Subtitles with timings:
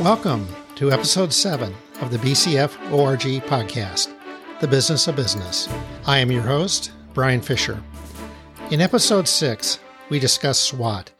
[0.00, 4.10] Welcome to episode 7 of the BCF ORG podcast,
[4.58, 5.68] The Business of Business.
[6.06, 7.82] I am your host, Brian Fisher.
[8.70, 9.78] In episode 6,
[10.08, 11.12] we discuss SWOT,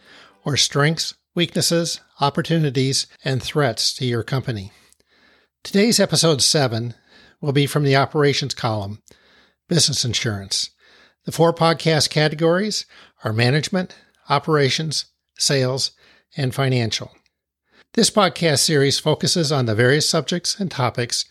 [0.46, 4.72] or strengths, weaknesses, opportunities, and threats to your company.
[5.62, 6.94] Today's episode 7
[7.42, 9.02] will be from the operations column,
[9.68, 10.70] business insurance.
[11.26, 12.86] The four podcast categories
[13.24, 13.94] are management,
[14.30, 15.04] operations,
[15.36, 15.90] sales,
[16.34, 17.10] and financial.
[17.94, 21.24] This podcast series focuses on the various subjects and topics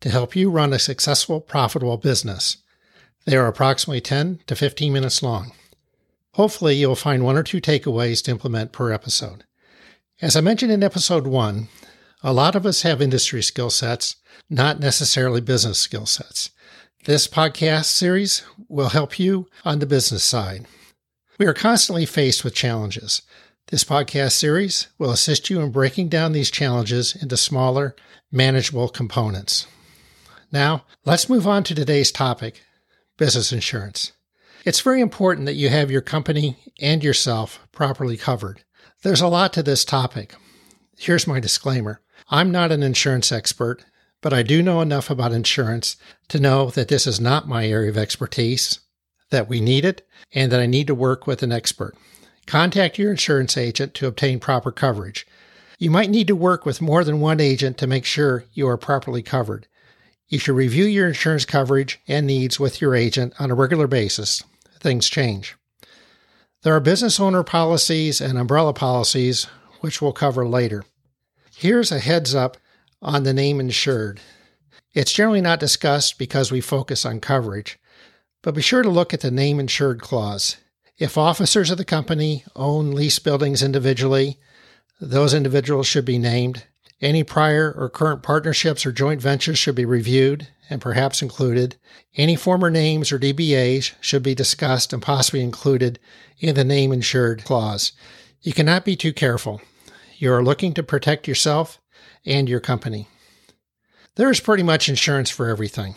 [0.00, 2.58] to help you run a successful, profitable business.
[3.24, 5.52] They are approximately 10 to 15 minutes long.
[6.34, 9.44] Hopefully, you'll find one or two takeaways to implement per episode.
[10.20, 11.68] As I mentioned in episode 1,
[12.22, 14.16] a lot of us have industry skill sets,
[14.50, 16.50] not necessarily business skill sets.
[17.06, 20.66] This podcast series will help you on the business side.
[21.38, 23.22] We are constantly faced with challenges.
[23.68, 27.96] This podcast series will assist you in breaking down these challenges into smaller,
[28.30, 29.66] manageable components.
[30.50, 32.60] Now, let's move on to today's topic
[33.16, 34.12] business insurance.
[34.64, 38.62] It's very important that you have your company and yourself properly covered.
[39.02, 40.34] There's a lot to this topic.
[40.98, 43.84] Here's my disclaimer I'm not an insurance expert,
[44.20, 45.96] but I do know enough about insurance
[46.28, 48.80] to know that this is not my area of expertise,
[49.30, 51.96] that we need it, and that I need to work with an expert.
[52.46, 55.26] Contact your insurance agent to obtain proper coverage.
[55.78, 58.76] You might need to work with more than one agent to make sure you are
[58.76, 59.66] properly covered.
[60.28, 64.42] You should review your insurance coverage and needs with your agent on a regular basis.
[64.80, 65.56] Things change.
[66.62, 69.46] There are business owner policies and umbrella policies,
[69.80, 70.84] which we'll cover later.
[71.56, 72.56] Here's a heads up
[73.02, 74.20] on the name insured.
[74.94, 77.78] It's generally not discussed because we focus on coverage,
[78.42, 80.56] but be sure to look at the name insured clause.
[81.02, 84.38] If officers of the company own lease buildings individually,
[85.00, 86.62] those individuals should be named.
[87.00, 91.74] Any prior or current partnerships or joint ventures should be reviewed and perhaps included.
[92.16, 95.98] Any former names or DBAs should be discussed and possibly included
[96.38, 97.90] in the name insured clause.
[98.40, 99.60] You cannot be too careful.
[100.18, 101.80] You are looking to protect yourself
[102.24, 103.08] and your company.
[104.14, 105.96] There is pretty much insurance for everything.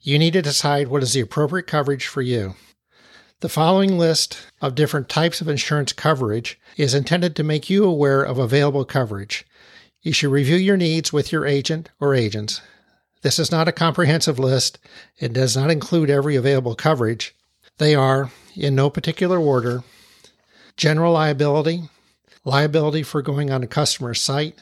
[0.00, 2.56] You need to decide what is the appropriate coverage for you.
[3.42, 8.22] The following list of different types of insurance coverage is intended to make you aware
[8.22, 9.44] of available coverage.
[10.00, 12.60] You should review your needs with your agent or agents.
[13.22, 14.78] This is not a comprehensive list.
[15.18, 17.34] It does not include every available coverage.
[17.78, 19.82] They are, in no particular order,
[20.76, 21.90] general liability,
[22.44, 24.56] liability for going on a customer's site,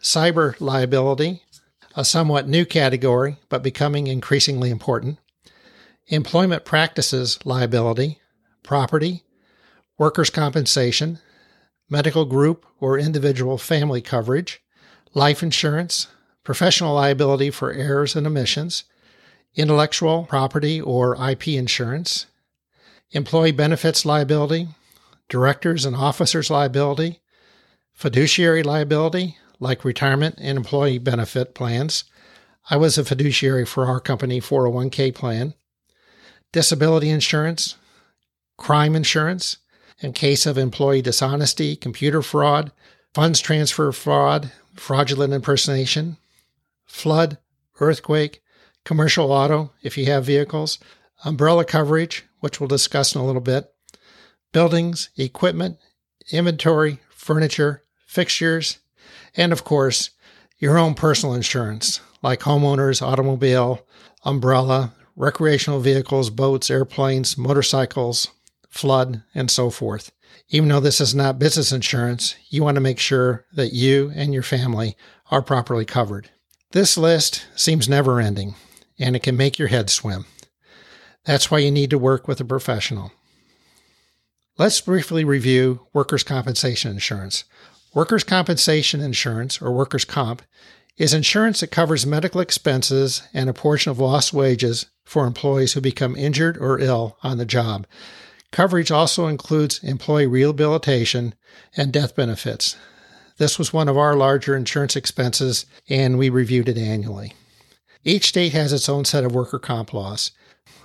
[0.00, 1.42] cyber liability,
[1.94, 5.18] a somewhat new category but becoming increasingly important,
[6.08, 8.20] employment practices liability,
[8.62, 9.22] property,
[9.98, 11.18] workers' compensation,
[11.88, 14.62] medical group or individual family coverage,
[15.14, 16.06] life insurance,
[16.44, 18.84] professional liability for errors and omissions,
[19.54, 22.26] intellectual property or IP insurance,
[23.10, 24.68] employee benefits liability,
[25.28, 27.20] directors and officers liability,
[27.92, 32.04] fiduciary liability, like retirement and employee benefit plans.
[32.70, 35.54] I was a fiduciary for our company 401k plan,
[36.52, 37.76] disability insurance,
[38.56, 39.58] crime insurance,
[40.00, 42.72] in case of employee dishonesty, computer fraud,
[43.14, 46.16] funds transfer fraud, fraudulent impersonation,
[46.86, 47.38] flood,
[47.80, 48.42] earthquake,
[48.84, 50.78] commercial auto, if you have vehicles,
[51.24, 53.72] umbrella coverage, which we'll discuss in a little bit,
[54.52, 55.78] buildings, equipment,
[56.30, 58.78] inventory, furniture, fixtures,
[59.36, 60.10] and of course,
[60.58, 63.86] your own personal insurance, like homeowners, automobile,
[64.24, 68.28] umbrella, recreational vehicles, boats, airplanes, motorcycles,
[68.68, 70.12] flood, and so forth.
[70.48, 74.32] Even though this is not business insurance, you want to make sure that you and
[74.32, 74.96] your family
[75.30, 76.30] are properly covered.
[76.72, 78.54] This list seems never ending,
[78.98, 80.24] and it can make your head swim.
[81.24, 83.12] That's why you need to work with a professional.
[84.58, 87.44] Let's briefly review workers' compensation insurance.
[87.94, 90.42] Workers' compensation insurance, or workers' comp,
[91.00, 95.80] is insurance that covers medical expenses and a portion of lost wages for employees who
[95.80, 97.86] become injured or ill on the job.
[98.52, 101.34] Coverage also includes employee rehabilitation
[101.74, 102.76] and death benefits.
[103.38, 107.32] This was one of our larger insurance expenses, and we reviewed it annually.
[108.04, 110.32] Each state has its own set of worker comp laws.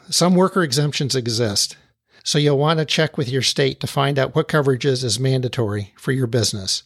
[0.09, 1.75] Some worker exemptions exist,
[2.23, 5.93] so you'll want to check with your state to find out what coverages is mandatory
[5.97, 6.83] for your business.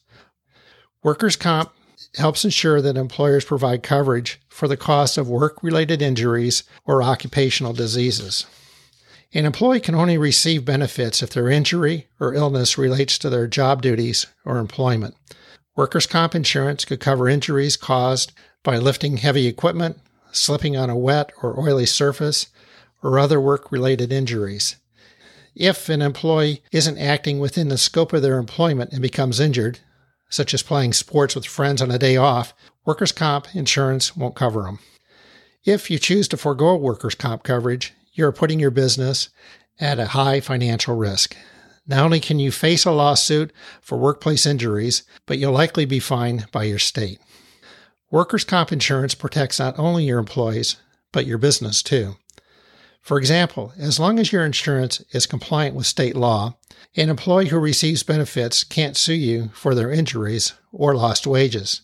[1.03, 1.71] Workers' comp
[2.15, 7.73] helps ensure that employers provide coverage for the cost of work related injuries or occupational
[7.73, 8.45] diseases.
[9.33, 13.81] An employee can only receive benefits if their injury or illness relates to their job
[13.81, 15.15] duties or employment.
[15.75, 18.31] Workers' comp insurance could cover injuries caused
[18.63, 19.99] by lifting heavy equipment,
[20.31, 22.47] slipping on a wet or oily surface,
[23.03, 24.75] or other work related injuries.
[25.55, 29.79] If an employee isn't acting within the scope of their employment and becomes injured,
[30.29, 32.53] such as playing sports with friends on a day off,
[32.85, 34.79] workers' comp insurance won't cover them.
[35.65, 39.29] If you choose to forego workers' comp coverage, you're putting your business
[39.79, 41.35] at a high financial risk.
[41.87, 46.51] Not only can you face a lawsuit for workplace injuries, but you'll likely be fined
[46.51, 47.19] by your state.
[48.11, 50.75] Workers' comp insurance protects not only your employees,
[51.11, 52.15] but your business too.
[53.01, 56.57] For example, as long as your insurance is compliant with state law,
[56.95, 61.81] an employee who receives benefits can't sue you for their injuries or lost wages.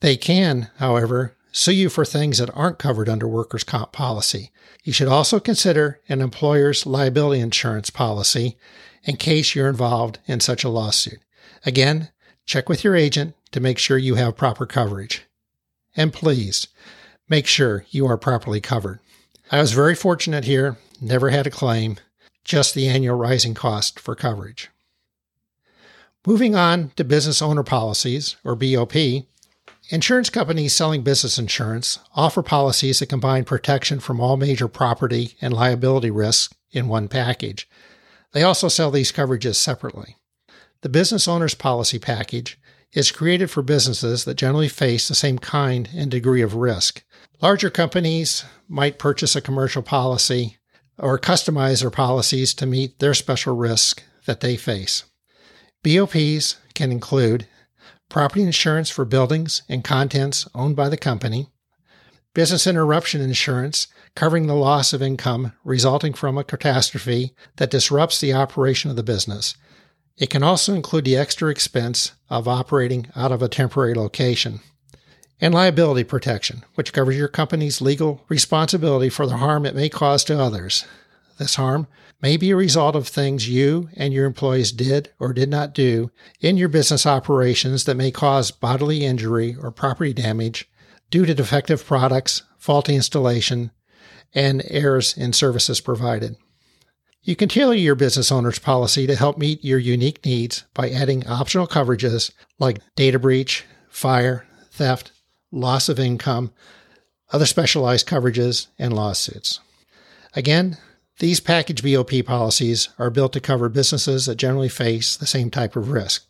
[0.00, 4.50] They can, however, sue you for things that aren't covered under workers' comp policy.
[4.82, 8.56] You should also consider an employer's liability insurance policy
[9.04, 11.18] in case you're involved in such a lawsuit.
[11.66, 12.10] Again,
[12.46, 15.24] check with your agent to make sure you have proper coverage.
[15.96, 16.68] And please,
[17.28, 19.00] make sure you are properly covered.
[19.52, 21.96] I was very fortunate here, never had a claim,
[22.44, 24.70] just the annual rising cost for coverage.
[26.24, 28.94] Moving on to business owner policies, or BOP,
[29.88, 35.52] insurance companies selling business insurance offer policies that combine protection from all major property and
[35.52, 37.68] liability risks in one package.
[38.30, 40.14] They also sell these coverages separately.
[40.82, 42.56] The business owner's policy package
[42.92, 47.04] is created for businesses that generally face the same kind and degree of risk.
[47.40, 50.56] Larger companies might purchase a commercial policy
[50.98, 55.04] or customize their policies to meet their special risk that they face.
[55.82, 57.46] BOPs can include
[58.08, 61.48] property insurance for buildings and contents owned by the company,
[62.34, 68.34] business interruption insurance covering the loss of income resulting from a catastrophe that disrupts the
[68.34, 69.54] operation of the business.
[70.20, 74.60] It can also include the extra expense of operating out of a temporary location.
[75.40, 80.22] And liability protection, which covers your company's legal responsibility for the harm it may cause
[80.24, 80.84] to others.
[81.38, 81.86] This harm
[82.20, 86.10] may be a result of things you and your employees did or did not do
[86.38, 90.68] in your business operations that may cause bodily injury or property damage
[91.10, 93.70] due to defective products, faulty installation,
[94.34, 96.36] and errors in services provided.
[97.22, 101.26] You can tailor your business owner's policy to help meet your unique needs by adding
[101.26, 105.12] optional coverages like data breach, fire, theft,
[105.52, 106.52] loss of income,
[107.30, 109.60] other specialized coverages, and lawsuits.
[110.34, 110.78] Again,
[111.18, 115.76] these package BOP policies are built to cover businesses that generally face the same type
[115.76, 116.24] of risk.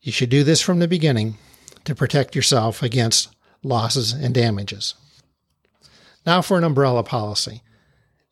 [0.00, 1.36] You should do this from the beginning
[1.84, 3.28] to protect yourself against
[3.62, 4.94] losses and damages.
[6.26, 7.62] Now for an umbrella policy.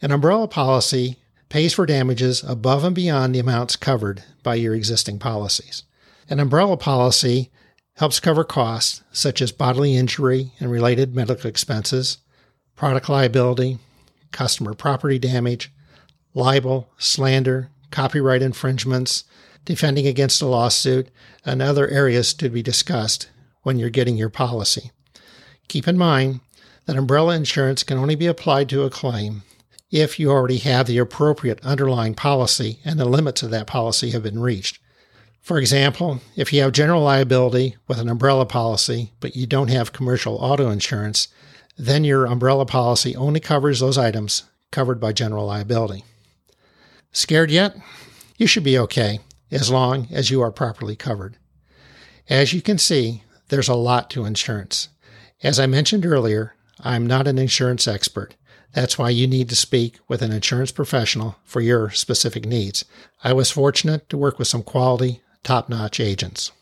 [0.03, 5.19] An umbrella policy pays for damages above and beyond the amounts covered by your existing
[5.19, 5.85] policies.
[6.29, 7.51] An umbrella policy
[7.97, 12.19] helps cover costs such as bodily injury and related medical expenses,
[12.77, 13.79] product liability,
[14.31, 15.73] customer property damage,
[16.35, 19.25] libel, slander, copyright infringements,
[19.65, 21.09] defending against a lawsuit,
[21.45, 23.31] and other areas to be discussed
[23.63, 24.91] when you're getting your policy.
[25.69, 26.41] Keep in mind
[26.87, 29.43] that umbrella insurance can only be applied to a claim
[29.91, 34.23] if you already have the appropriate underlying policy and the limits of that policy have
[34.23, 34.79] been reached.
[35.41, 39.93] For example, if you have general liability with an umbrella policy, but you don't have
[39.93, 41.29] commercial auto insurance,
[41.79, 46.05] then your umbrella policy only covers those items covered by general liability.
[47.13, 47.77] Scared yet?
[48.37, 49.21] You should be okay
[49.51, 51.39] as long as you are properly covered.
[52.29, 54.89] As you can see, there's a lot to insurance.
[55.43, 58.35] As I mentioned earlier, I'm not an insurance expert.
[58.75, 62.85] That's why you need to speak with an insurance professional for your specific needs.
[63.25, 66.53] I was fortunate to work with some quality, top notch agents.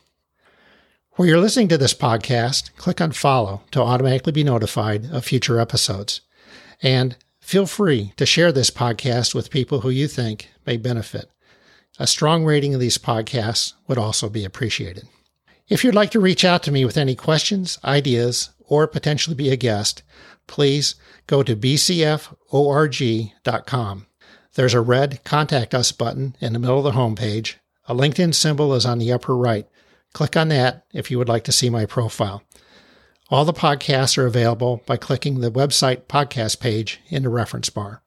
[1.13, 5.59] Where you're listening to this podcast, click on follow to automatically be notified of future
[5.59, 6.21] episodes.
[6.83, 11.31] And feel free to share this podcast with people who you think may benefit.
[11.99, 15.09] A strong rating of these podcasts would also be appreciated.
[15.69, 19.51] If you'd like to reach out to me with any questions, ideas, or potentially be
[19.51, 20.03] a guest,
[20.47, 20.95] please
[21.27, 22.37] go to bcforg.com.
[24.55, 27.57] There's a red Contact Us button in the middle of the homepage.
[27.89, 29.67] A LinkedIn symbol is on the upper right.
[30.13, 32.43] Click on that if you would like to see my profile.
[33.29, 38.03] All the podcasts are available by clicking the website podcast page in the reference bar.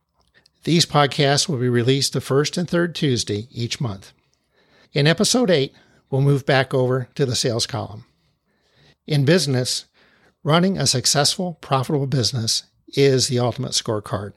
[0.63, 4.13] These podcasts will be released the first and third Tuesday each month.
[4.93, 5.73] In episode 8,
[6.09, 8.05] we'll move back over to the sales column.
[9.07, 9.85] In business,
[10.43, 14.33] Running a successful, profitable business is the ultimate scorecard.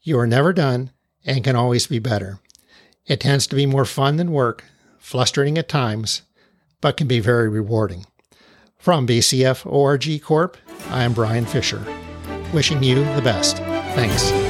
[0.00, 0.92] You are never done
[1.24, 2.38] and can always be better.
[3.06, 4.64] It tends to be more fun than work,
[4.98, 6.22] frustrating at times,
[6.80, 8.06] but can be very rewarding.
[8.78, 10.56] From BCF ORG Corp,
[10.88, 11.84] I am Brian Fisher,
[12.54, 13.56] wishing you the best.
[13.56, 14.49] Thanks.